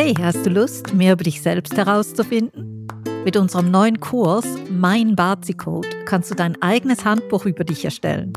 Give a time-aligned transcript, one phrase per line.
[0.00, 2.86] Hey, hast du Lust, mehr über dich selbst herauszufinden?
[3.24, 8.32] Mit unserem neuen Kurs Mein Bazi-Code kannst du dein eigenes Handbuch über dich erstellen.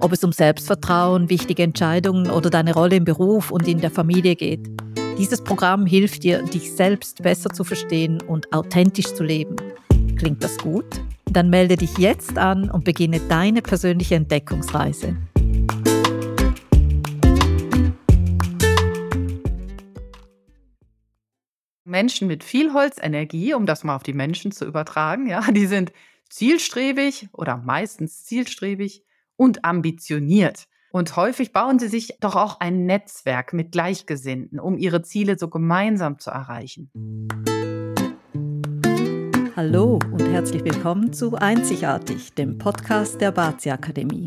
[0.00, 4.36] Ob es um Selbstvertrauen, wichtige Entscheidungen oder deine Rolle im Beruf und in der Familie
[4.36, 4.70] geht.
[5.18, 9.56] Dieses Programm hilft dir, dich selbst besser zu verstehen und authentisch zu leben.
[10.16, 11.02] Klingt das gut?
[11.30, 15.14] Dann melde dich jetzt an und beginne deine persönliche Entdeckungsreise.
[21.96, 25.92] Menschen mit viel Holzenergie, um das mal auf die Menschen zu übertragen, ja, die sind
[26.28, 29.02] zielstrebig oder meistens zielstrebig
[29.36, 30.68] und ambitioniert.
[30.90, 35.48] Und häufig bauen sie sich doch auch ein Netzwerk mit Gleichgesinnten, um ihre Ziele so
[35.48, 36.90] gemeinsam zu erreichen.
[39.56, 44.26] Hallo und herzlich willkommen zu Einzigartig, dem Podcast der Bazi Akademie.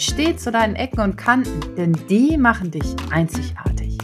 [0.00, 3.98] Steh zu deinen Ecken und Kanten, denn die machen dich einzigartig.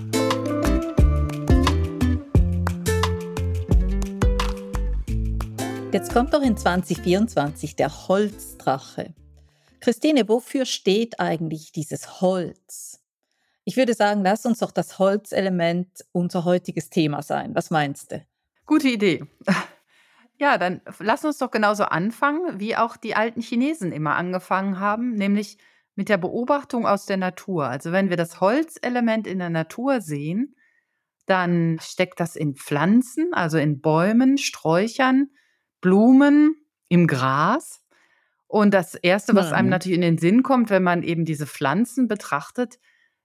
[5.92, 9.15] Jetzt kommt doch in 2024 der Holzdrache.
[9.78, 13.00] Christine, wofür steht eigentlich dieses Holz?
[13.62, 17.55] Ich würde sagen, lass uns doch das Holzelement unser heutiges Thema sein.
[17.55, 18.27] Was meinst du?
[18.67, 19.25] Gute Idee.
[20.37, 25.15] Ja, dann lass uns doch genauso anfangen, wie auch die alten Chinesen immer angefangen haben,
[25.15, 25.59] nämlich
[25.95, 27.69] mit der Beobachtung aus der Natur.
[27.69, 30.56] Also wenn wir das Holzelement in der Natur sehen,
[31.27, 35.28] dann steckt das in Pflanzen, also in Bäumen, Sträuchern,
[35.81, 36.56] Blumen,
[36.89, 37.83] im Gras.
[38.47, 42.09] Und das Erste, was einem natürlich in den Sinn kommt, wenn man eben diese Pflanzen
[42.09, 42.78] betrachtet,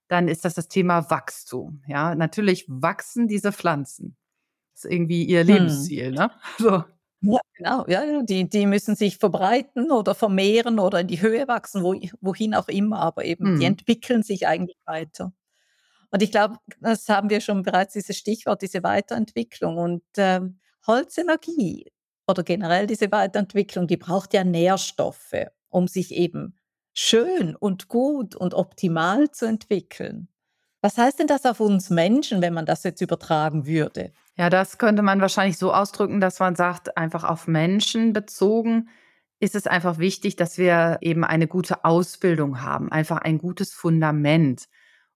[0.08, 1.84] dann ist das das Thema Wachstum.
[1.88, 4.18] Ja, natürlich wachsen diese Pflanzen.
[4.74, 5.48] Das ist irgendwie ihr hm.
[5.48, 6.32] Lebensziel, ne?
[6.58, 6.84] So.
[7.22, 7.86] Ja, genau.
[7.88, 8.22] Ja, ja.
[8.24, 12.68] Die, die müssen sich verbreiten oder vermehren oder in die Höhe wachsen, wo, wohin auch
[12.70, 13.74] immer, aber eben, die mhm.
[13.74, 15.34] entwickeln sich eigentlich weiter.
[16.12, 19.78] Und ich glaube, das haben wir schon bereits, dieses Stichwort, diese Weiterentwicklung.
[19.78, 21.92] Und ähm, Holzenergie
[22.28, 26.56] oder generell diese Weiterentwicklung, die braucht ja Nährstoffe, um sich eben
[26.94, 30.30] schön und gut und optimal zu entwickeln.
[30.82, 34.12] Was heißt denn das auf uns Menschen, wenn man das jetzt übertragen würde?
[34.40, 38.88] Ja, das könnte man wahrscheinlich so ausdrücken, dass man sagt, einfach auf Menschen bezogen
[39.42, 44.70] ist es einfach wichtig, dass wir eben eine gute Ausbildung haben, einfach ein gutes Fundament.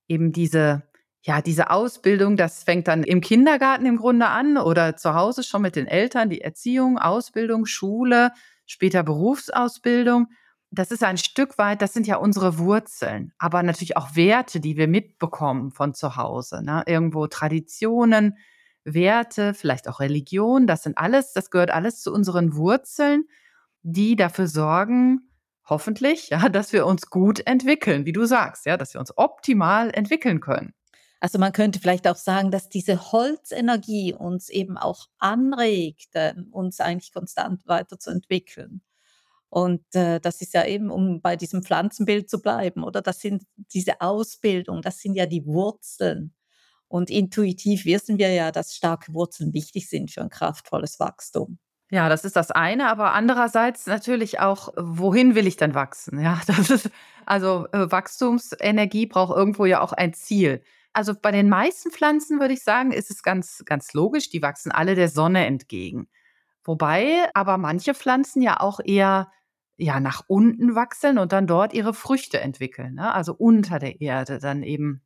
[0.09, 0.83] Eben diese,
[1.21, 5.61] ja, diese Ausbildung, das fängt dann im Kindergarten im Grunde an oder zu Hause schon
[5.61, 8.33] mit den Eltern, die Erziehung, Ausbildung, Schule,
[8.65, 10.27] später Berufsausbildung
[10.75, 14.75] das ist ein Stück weit, das sind ja unsere Wurzeln, aber natürlich auch Werte, die
[14.75, 16.63] wir mitbekommen von zu Hause.
[16.63, 16.81] Ne?
[16.87, 18.37] Irgendwo Traditionen,
[18.85, 23.25] Werte, vielleicht auch Religion, das sind alles, das gehört alles zu unseren Wurzeln,
[23.81, 25.29] die dafür sorgen,
[25.65, 29.89] hoffentlich, ja, dass wir uns gut entwickeln, wie du sagst, ja, dass wir uns optimal
[29.93, 30.73] entwickeln können.
[31.19, 36.09] Also man könnte vielleicht auch sagen, dass diese Holzenergie uns eben auch anregt,
[36.51, 38.81] uns eigentlich konstant weiterzuentwickeln.
[39.47, 43.01] Und äh, das ist ja eben, um bei diesem Pflanzenbild zu bleiben, oder?
[43.01, 46.33] Das sind diese Ausbildung, das sind ja die Wurzeln.
[46.87, 51.57] Und intuitiv wissen wir ja, dass starke Wurzeln wichtig sind für ein kraftvolles Wachstum.
[51.89, 56.19] Ja, das ist das eine, aber andererseits natürlich auch, wohin will ich denn wachsen?
[56.19, 56.89] Ja, das ist
[57.25, 60.63] also äh, Wachstumsenergie braucht irgendwo ja auch ein Ziel.
[60.93, 64.71] Also bei den meisten Pflanzen würde ich sagen, ist es ganz ganz logisch, die wachsen
[64.71, 66.07] alle der Sonne entgegen.
[66.63, 69.29] Wobei aber manche Pflanzen ja auch eher
[69.77, 72.95] ja, nach unten wachsen und dann dort ihre Früchte entwickeln.
[72.95, 73.13] Ne?
[73.13, 75.01] Also unter der Erde dann eben,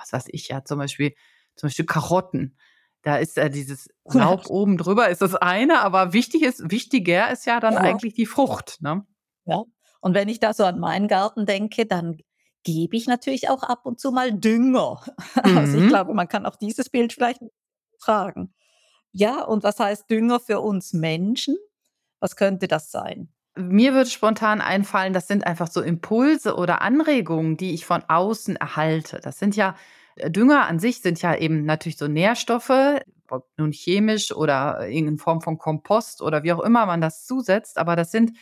[0.00, 1.14] was weiß ich ja, zum Beispiel,
[1.56, 2.56] zum Beispiel Karotten.
[3.02, 4.50] Da ist ja dieses Laub ja.
[4.50, 7.80] oben drüber, ist das eine, aber wichtig ist, wichtiger ist ja dann ja.
[7.80, 8.78] eigentlich die Frucht.
[8.80, 9.06] Ne?
[9.46, 9.64] Ja.
[10.00, 12.18] Und wenn ich da so an meinen Garten denke, dann
[12.62, 15.00] gebe ich natürlich auch ab und zu mal Dünger.
[15.44, 15.56] Mhm.
[15.56, 15.88] Also ich mhm.
[15.88, 17.40] glaube, man kann auch dieses Bild vielleicht
[18.00, 18.54] tragen.
[19.12, 21.56] Ja, und was heißt Dünger für uns Menschen?
[22.20, 23.32] Was könnte das sein?
[23.56, 28.56] Mir würde spontan einfallen, das sind einfach so Impulse oder Anregungen, die ich von außen
[28.56, 29.20] erhalte.
[29.20, 29.76] Das sind ja
[30.16, 35.18] äh, Dünger an sich sind ja eben natürlich so Nährstoffe, ob nun chemisch oder in
[35.18, 38.32] Form von Kompost oder wie auch immer man das zusetzt, aber das sind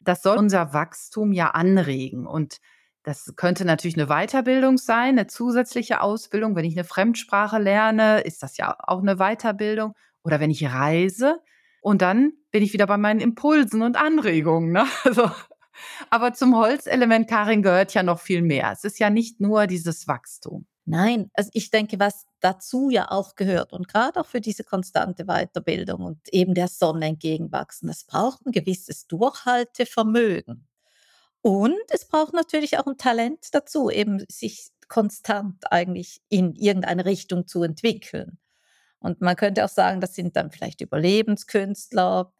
[0.00, 2.60] das soll unser Wachstum ja anregen und
[3.08, 6.56] das könnte natürlich eine Weiterbildung sein, eine zusätzliche Ausbildung.
[6.56, 9.94] Wenn ich eine Fremdsprache lerne, ist das ja auch eine Weiterbildung.
[10.24, 11.40] Oder wenn ich reise.
[11.80, 14.72] Und dann bin ich wieder bei meinen Impulsen und Anregungen.
[14.72, 14.84] Ne?
[15.04, 15.30] Also,
[16.10, 18.72] aber zum Holzelement, Karin, gehört ja noch viel mehr.
[18.72, 20.66] Es ist ja nicht nur dieses Wachstum.
[20.84, 25.26] Nein, also ich denke, was dazu ja auch gehört und gerade auch für diese konstante
[25.26, 30.66] Weiterbildung und eben der Sonne entgegenwachsen, das braucht ein gewisses Durchhaltevermögen.
[31.42, 37.46] Und es braucht natürlich auch ein Talent dazu, eben sich konstant eigentlich in irgendeine Richtung
[37.46, 38.36] zu entwickeln.
[38.98, 42.32] Und man könnte auch sagen, das sind dann vielleicht Überlebenskünstler,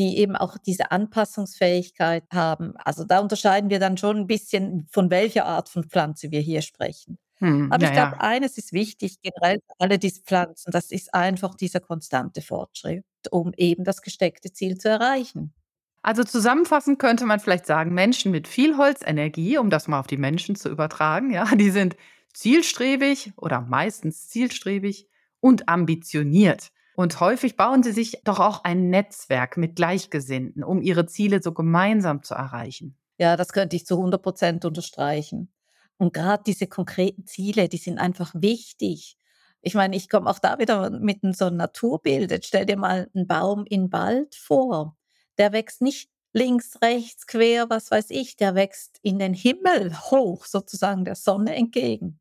[0.00, 2.72] die eben auch diese Anpassungsfähigkeit haben.
[2.78, 6.62] Also da unterscheiden wir dann schon ein bisschen, von welcher Art von Pflanze wir hier
[6.62, 7.18] sprechen.
[7.36, 8.20] Hm, Aber ich glaube, ja.
[8.20, 13.52] eines ist wichtig, generell für alle diese Pflanzen, das ist einfach dieser konstante Fortschritt, um
[13.58, 15.52] eben das gesteckte Ziel zu erreichen.
[16.02, 20.16] Also zusammenfassend könnte man vielleicht sagen, Menschen mit viel Holzenergie, um das mal auf die
[20.16, 21.94] Menschen zu übertragen, ja, die sind
[22.32, 25.08] zielstrebig oder meistens zielstrebig
[25.40, 26.72] und ambitioniert.
[27.00, 31.52] Und häufig bauen sie sich doch auch ein Netzwerk mit Gleichgesinnten, um ihre Ziele so
[31.52, 32.94] gemeinsam zu erreichen.
[33.16, 35.50] Ja, das könnte ich zu 100 Prozent unterstreichen.
[35.96, 39.16] Und gerade diese konkreten Ziele, die sind einfach wichtig.
[39.62, 42.30] Ich meine, ich komme auch da wieder mit so 'n Naturbild.
[42.30, 44.94] Jetzt stell dir mal einen Baum in Wald vor.
[45.38, 50.44] Der wächst nicht links, rechts, quer, was weiß ich, der wächst in den Himmel hoch
[50.44, 52.20] sozusagen der Sonne entgegen.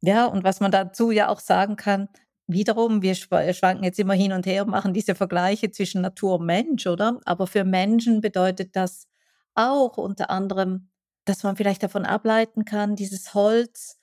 [0.00, 2.08] Ja, und was man dazu ja auch sagen kann,
[2.46, 6.46] wiederum, wir schwa schwanken jetzt immer hin und her machen diese Vergleiche zwischen Natur und
[6.46, 7.20] Mensch, oder?
[7.24, 9.06] Aber für Menschen bedeutet das
[9.54, 10.90] auch unter anderem,
[11.24, 13.98] dass man vielleicht davon ableiten kann, dieses Holz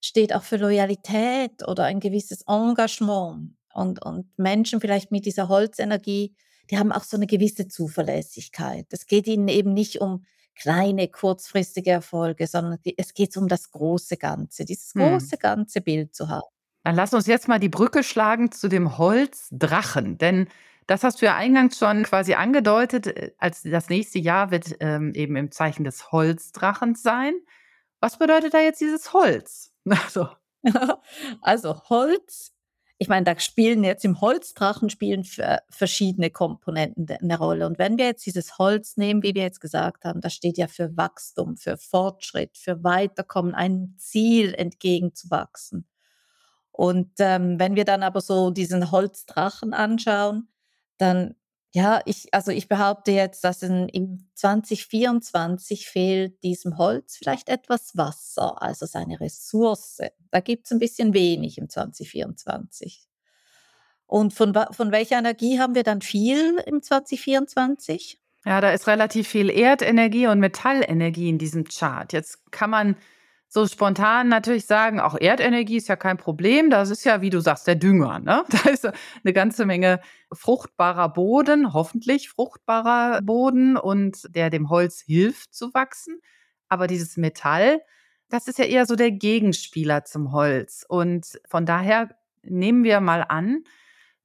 [0.00, 3.52] steht auch für Loyalität oder ein gewisses Engagement.
[3.72, 6.34] Und und Menschen vielleicht mit dieser Holzenergie,
[6.70, 8.86] die haben auch so eine gewisse Zuverlässigkeit.
[8.90, 10.24] Es geht ihnen eben nicht um
[10.56, 15.00] kleine, kurzfristige Erfolge, sondern es geht um das große Ganze, dieses Hm.
[15.00, 16.53] große ganze Bild zu haben.
[16.84, 20.48] Dann lass uns jetzt mal die Brücke schlagen zu dem Holzdrachen, denn
[20.86, 25.12] das hast du ja eingangs schon quasi angedeutet, äh, als das nächste Jahr wird, ähm,
[25.14, 27.34] eben im Zeichen des Holzdrachens sein.
[28.00, 29.72] Was bedeutet da jetzt dieses Holz?
[29.90, 30.28] Also
[31.42, 32.52] Also Holz
[32.98, 37.66] ich meine, da spielen jetzt im Holzdrachen spielen ver verschiedene Komponenten de 'ne Rolle.
[37.66, 40.68] Und wenn wir jetzt dieses Holz nehmen, wie wir jetzt gesagt haben, das steht ja
[40.68, 45.86] für Wachstum, für Fortschritt, für Weiterkommen, einem Ziel entgegenzuwachsen.
[46.76, 50.48] Und, ähm, wenn wir dann aber so diesen Holzdrachen anschauen,
[50.98, 51.36] dann
[51.72, 57.96] ja, ich also, ich behaupte jetzt, dass in im 2024 fehlt diesem Holz vielleicht etwas
[57.96, 59.98] Wasser, also seine Ressource.
[60.30, 63.08] Da gibt's 'n bisschen wenig im 2024.
[64.06, 68.20] Und von von welcher Energie haben wir dann viel im 2024?
[68.44, 72.12] Ja, da ist relativ viel Erdenergie und Metallenergie in diesem Chart.
[72.12, 72.96] Jetzt kann man
[73.54, 76.70] so spontan natürlich sagen, auch Erdenergie ist ja kein Problem.
[76.70, 78.18] Das ist ja, wie du sagst, der Dünger.
[78.18, 78.44] Ne?
[78.50, 80.00] Da ist eine ganze Menge
[80.32, 86.18] fruchtbarer Boden, hoffentlich fruchtbarer Boden und der dem Holz hilft zu wachsen.
[86.68, 87.80] Aber dieses Metall,
[88.28, 90.84] das ist ja eher so der Gegenspieler zum Holz.
[90.88, 92.08] Und von daher
[92.42, 93.62] nehmen wir mal an,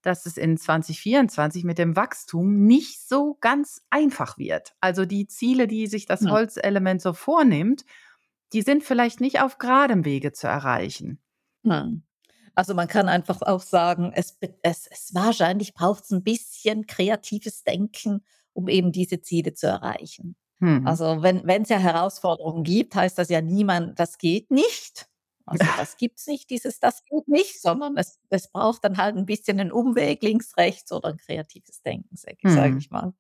[0.02, 4.74] dass es in 2024 mit dem Wachstum nicht so ganz einfach wird.
[4.82, 6.26] Also die Ziele, die sich das.
[6.26, 7.86] Holzelement so vornimmt,
[8.54, 11.20] die sind vielleicht nicht auf geradem Wege zu erreichen.
[11.66, 12.04] Hm.
[12.56, 18.24] Also, man kann einfach auch sagen, es es es wahrscheinlich braucht's 'n bisschen kreatives Denken,
[18.54, 20.36] um eben diese Ziele zu erreichen.
[20.62, 21.00] Mhm.
[21.04, 25.08] Also, wenn wenn's ja Herausforderungen gibt, heißt das ja niemand das geht nicht.
[25.46, 29.26] Also, das gibt's nicht, dieses „das geht nicht“, sondern es es braucht dann halt 'n
[29.26, 32.80] bisschen 'nen Umweg links, rechts oder 'n kreatives Denken, sage Mhm.
[32.80, 33.14] ich mal.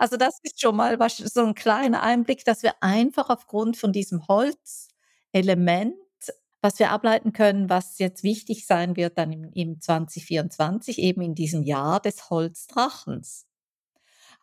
[0.00, 3.92] Also, das ist schon mal wahrsch so 'n kleiner Einblick, dass wir einfach aufgrund von
[3.92, 5.94] diesem Holzelement
[6.62, 11.34] was wir ableiten können, was jetzt wichtig sein wird dann im im 2024, eben in
[11.36, 13.44] diesem Jahr des Holzdrachens.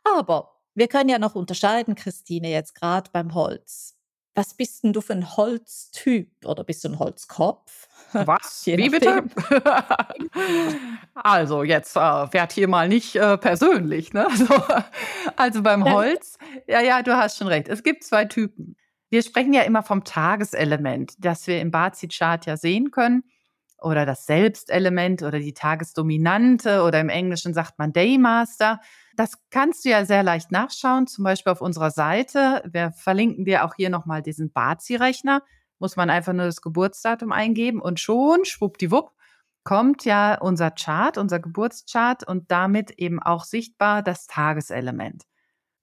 [0.05, 3.94] Aber wir können ja noch unterscheiden, Christine, jetzt grad beim Holz.
[4.37, 7.87] Was bist 'n du für 'n Holztyp oder bist du 'n Holzkopf?
[8.19, 8.69] Was?
[8.75, 9.23] Wie bitte?
[11.23, 14.27] Also, jetzt, äh, werd hier mal nicht, äh, persönlich, ne?
[14.37, 14.45] Also
[15.37, 16.37] also, beim Holz
[16.67, 17.69] ja, ja, du hast schon recht.
[17.69, 18.75] Es gibt 2 Typen.
[19.09, 23.23] Wir sprechen ja immer vom Tageselement, das wir im Bazi-Chart ja sehen können
[23.81, 28.81] oder das Selbstelement oder die Tagesdominante oder im Englischen sagt man Daymaster.
[29.15, 32.61] Das kannst du ja sehr leicht nachschauen, zum Beispiel auf unserer Seite.
[32.69, 35.41] Wir verlinken dir auch hier noch mal diesen Bazi-Rechner.
[35.79, 39.11] Muss man einfach nur das Geburtsdatum eingeben und schon, schwuppdiwupp,
[39.63, 45.23] kommt ja unser Chart, unser Geburtschart und damit eben auch sichtbar das Tageselement.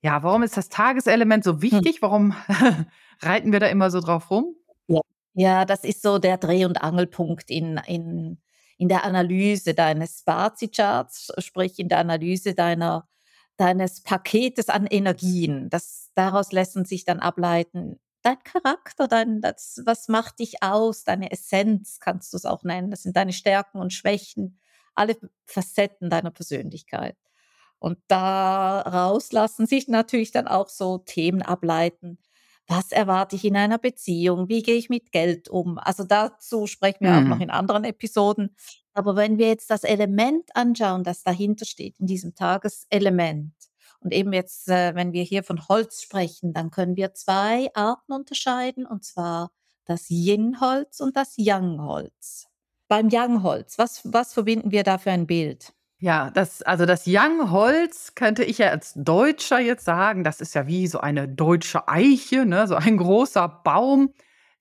[0.02, 1.82] Ja, warum ist das Tageselement so Hm.
[1.82, 2.02] wichtig?
[2.02, 2.34] Warum
[3.22, 4.56] reiten wir da immer so drauf rum?
[4.88, 5.00] Ja.
[5.34, 8.38] Ja, das ist so der Dreh und Angelpunkt in in
[8.78, 13.08] in der Analyse deines Bazi-Charts, sprich in der Analyse deiner
[13.56, 15.70] deines Paketes an Energien.
[15.70, 21.30] Das, daraus lassen sich dann ableiten, dein Charakter, dein, das, was macht dich aus, deine
[21.32, 22.90] Essenz kannst du es auch nennen.
[22.90, 24.58] Das sind deine Stärken und Schwächen,
[24.94, 25.16] alle
[25.46, 27.16] Facetten deiner Persönlichkeit.
[27.78, 32.18] Und daraus lassen sich natürlich dann auch so Themen ableiten.
[32.68, 34.48] Was erwarte ich in einer Beziehung?
[34.48, 35.78] Wie gehe ich mit Geld um?
[35.78, 37.42] Also dazu sprechen wir auch noch Mhm.
[37.42, 38.54] in anderen Episoden.
[38.94, 43.52] Aber wenn wir jetzt das Element anschauen, das dahinter steht, in diesem Tageselement,
[44.00, 48.12] und eben jetzt, äh, wenn wir hier von Holz sprechen, dann können wir zwei Arten
[48.12, 49.52] unterscheiden, und zwar
[49.84, 52.48] das Yin-Holz und das Yang-Holz.
[52.88, 55.72] Beim Yang-Holz, was, was verbinden wir da für ein Bild?
[55.98, 60.66] Ja, das also das Young-Holz könnte ich ja als Deutscher jetzt sagen, das ist ja
[60.66, 64.12] wie so eine deutsche Eiche, ne, so ein großer Baum,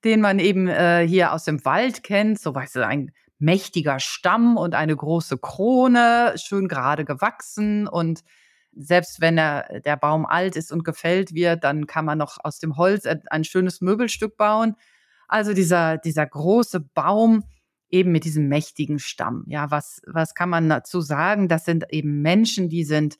[0.03, 4.55] den man eben, äh, hier aus dem Wald kennt, so weißt du, ein mächtiger Stamm
[4.57, 8.23] und eine große Krone, schön gerade gewachsen und
[8.73, 12.59] selbst wenn der der Baum alt ist und gefällt wird, dann kann man noch aus
[12.59, 14.75] dem Holz ein schönes Möbelstück bauen.
[15.27, 17.43] Also dieser dieser große Baum
[17.89, 19.43] eben mit diesem mächtigen Stamm.
[19.47, 21.49] Ja, was was kann man dazu sagen?
[21.49, 23.17] Das sind eben Menschen, die sind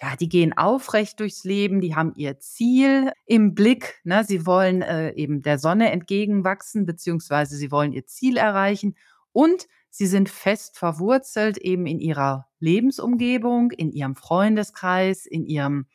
[0.00, 4.22] ja, die gehen aufrecht durchs Leben, die haben ihr Ziel im Blick, ne?
[4.24, 8.94] Sie wollen, äh, eben der Sonne entgegenwachsen, beziehungsweise sie wollen ihr Ziel erreichen
[9.38, 15.86] und sie sind fest verwurzelt eben in ihrer Lebensumgebung, in ihrem Freundeskreis, in ihrem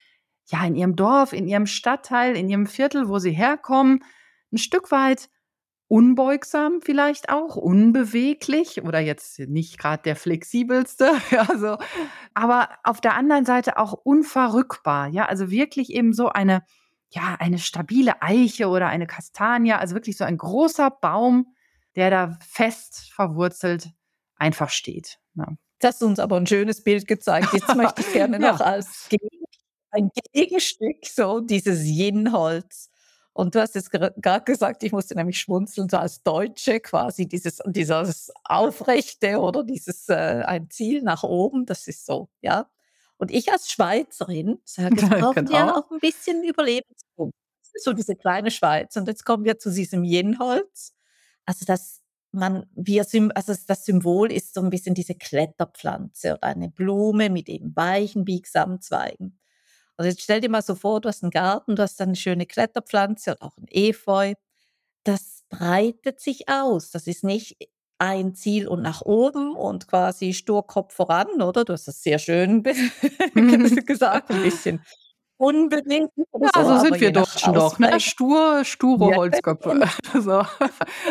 [0.45, 4.01] ja, in ihrem Dorf, in ihrem Stadtteil, in ihrem Viertel, wo sie herkommen.
[4.53, 5.29] Ein Stück weit
[5.89, 11.77] unbeugsam vielleicht auch, unbeweglich oder jetzt nicht gerade der flexibelste, ja, so.
[12.33, 16.63] Aber auf der anderen Seite auch unverrückbar, ja, also wirklich eben so eine
[17.09, 21.53] ja, eine stabile Eiche oder eine Kastanie, also wirklich so ein großer Baum,
[21.95, 23.89] der da fest verwurzelt
[24.38, 25.57] einfach steht, ne?
[25.79, 27.50] Das hast uns aber ein schönes Bild gezeigt.
[27.53, 28.65] Jetzt möchte ich gerne noch Ja.
[28.65, 29.27] als Gegen
[29.91, 32.89] ein Gegenstück so dieses Yin-Holz.
[33.33, 37.59] Und du hast jetzt gerade gesagt, ich musste nämlich schmunzeln, so als Deutsche quasi dieses
[37.67, 40.13] dieses Aufrechte oder dieses, äh,
[40.45, 42.69] ein Ziel nach oben, das ist so, ja.
[43.17, 45.79] Und ich als Schweizerin sage, es braucht ja Genau.
[45.79, 46.41] auch ein bisschen
[47.73, 48.95] ist so diese kleine Schweiz.
[48.95, 50.93] Und jetzt kommen wir zu diesem Yin-Holz.
[51.47, 52.00] Also, das
[52.35, 57.47] man wir also, das Symbol ist so ein bisschen diese Kletterpflanze oder eine Blume mit
[57.47, 59.39] eben weichen, biegsamen Zweigen.
[59.97, 62.15] Also, jetzt stell dir mal so vor, du hast einen Garten, du hast da 'ne
[62.15, 64.33] schöne Kletterpflanze oder auch 'n Efeu.
[65.05, 66.91] Das breitet sich aus.
[66.91, 67.57] Das ist nicht
[68.00, 71.65] ein Ziel und nach oben und quasi stur Kopf voran, oder?
[71.65, 72.63] Du hast das sehr schön
[73.88, 74.83] gesagt, 'n bisschen
[75.43, 78.00] unbedingt Ja, so, so sind wir Deutschen doch, ne?
[78.00, 79.81] Stur sture ja, Holzköpfe.
[80.21, 80.43] So,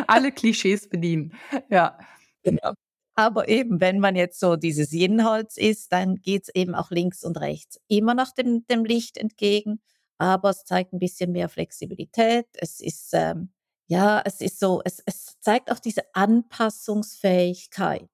[0.07, 1.33] alle Klischees bedienen.
[1.71, 1.99] Ja.
[2.45, 2.73] Genau.
[3.15, 7.39] Aber eben, wenn man jetzt so dieses Yin-Holz ist, dann geht's eben auch links und
[7.41, 9.81] rechts immer noch dem dem Licht entgegen,
[10.19, 12.47] aber es zeigt 'n bisschen mehr Flexibilität.
[12.55, 13.51] Es ist, ähm
[13.89, 18.09] ja, es ist so es es zeigt auch diese Anpassungsfähigkeit.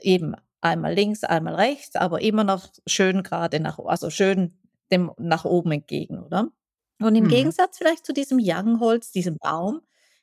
[0.00, 4.58] Eben einmal links, einmal rechts, aber immer noch schön grade nach also schön
[4.92, 6.48] dem nach oben entgegen, oder?
[7.00, 7.28] Und im Mhm.
[7.28, 9.80] Gegensatz vielleicht zu diesem Yang-Holz, diesem Baum,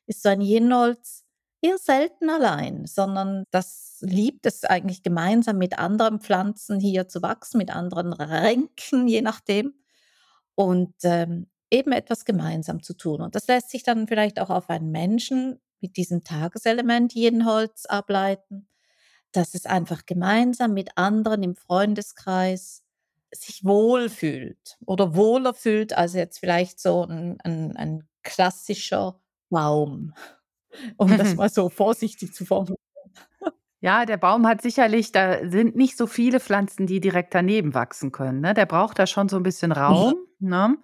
[0.07, 1.25] ist so ein Yin-Holz
[1.61, 7.57] eher selten allein, sondern das liebt es eigentlich gemeinsam mit anderen Pflanzen hier zu wachsen,
[7.57, 9.73] mit anderen Ranken, je nachdem
[10.55, 13.21] und, ähm, eben etwas gemeinsam zu tun.
[13.21, 18.67] Und das lässt sich dann vielleicht auch auf einen Menschen mit diesem Tageselement Yin-Holz ableiten,
[19.33, 22.83] dass es einfach gemeinsam mit anderen im Freundeskreis
[23.33, 29.19] sich wohlfühlt oder wohler fühlt als jetzt vielleicht so 'n 'n ein klassischer
[29.49, 30.13] Baum,
[30.97, 32.77] um das mal so vorsichtig zu formulieren.
[33.83, 38.11] Ja, der Baum hat sicherlich da sind nicht so viele Pflanzen, die direkt daneben wachsen
[38.11, 38.53] können, ne?
[38.53, 40.11] Der braucht da schon so 'n bisschen Mhm.
[40.11, 40.77] Raum, ne?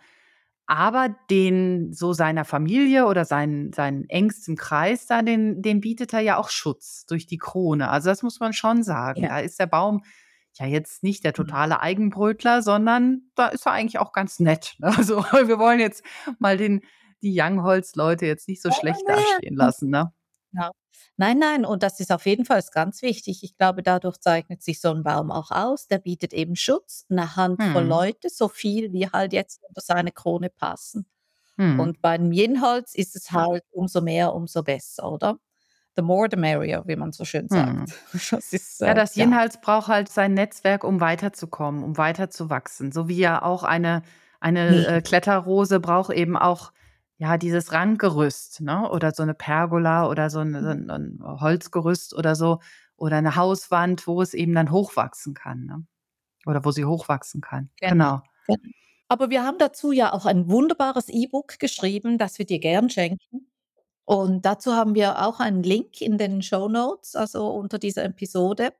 [0.67, 6.21] Aber den so seiner Familie oder seinen seinen engstem Kreis da, den den bietet er
[6.21, 7.89] ja auch Schutz durch die Krone.
[7.89, 9.23] Also, das muss man schon sagen.
[9.23, 9.29] Ja.
[9.29, 10.03] Da ist der Baum
[10.59, 11.55] ja jetzt nicht der Mhm.
[11.55, 14.87] totale Eigenbrötler, sondern da ist er eigentlich auch ganz nett, ne?
[15.05, 16.03] Also, wir wollen jetzt
[16.39, 16.81] mal den
[17.21, 20.11] die Young-Holz-Leute jetzt nicht so schlecht dastehen lassen, ne?
[20.53, 20.71] Ja.
[21.17, 23.43] Nein, nein, und das ist auf jeden Fall ganz wichtig.
[23.43, 25.87] Ich glaube, dadurch zeichnet sich so 'n Baum auch aus.
[25.87, 27.85] Der bietet eben Schutz, 'ne Handvoll Mhm.
[27.85, 31.05] Leute, so viel wie halt jetzt unter seine Krone passen.
[31.57, 31.89] Mhm.
[31.89, 35.39] Und beim Yin-Holz ist es halt umso mehr, umso besser, oder?
[35.97, 37.77] The more the merrier, wie man so schön sagt.
[37.77, 37.93] Mhm.
[38.31, 39.27] Das ist, Ja, äh, das ja.
[39.31, 42.91] Yin-Holz braucht halt sein Netzwerk, um weiterzukommen, um weiterzuwachsen.
[42.91, 44.03] So wie ja auch eine
[44.41, 45.01] eine, äh.
[45.01, 46.71] Kletterrose braucht eben auch,
[47.17, 48.89] ja, dieses Randgerüst, ne?
[48.91, 52.59] Oder so 'ne Pergola oder so 'n so 'n 'n Holzgerüst oder so
[52.97, 55.85] oder 'ne Hauswand, wo es eben dann hochwachsen kann, ne?
[56.47, 57.69] oder wo sie hochwachsen kann.
[57.81, 58.21] Genau.
[58.47, 58.57] genau.
[59.09, 63.44] Aber wir haben dazu ja auch ein wunderbares E-Book geschrieben, das wir dir gern schenken.
[64.05, 68.71] Und dazu haben wir auch einen Link in den Show Notes, also unter dieser Episode.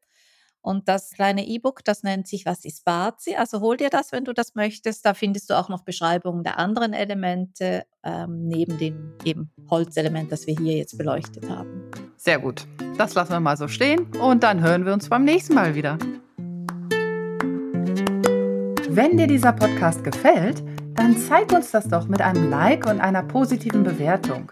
[0.61, 3.35] Und das kleine E-Book, das nennt sich Was ist Bazi?
[3.35, 5.05] Also hol dir das, wenn du das möchtest.
[5.05, 10.47] Da findest du auch noch Beschreibungen der anderen Elemente ähm, neben dem eben Holzelement, das
[10.47, 11.91] wir hier jetzt beleuchtet haben.
[12.17, 12.65] Sehr gut.
[12.97, 15.99] Das lassen wir mal so stehen und dann hören wir uns beim nächsten Mal wieder.
[18.89, 20.63] Wenn dir dieser Podcast gefällt,
[20.95, 24.51] dann zeig uns das doch mit einem Like und einer positiven Bewertung.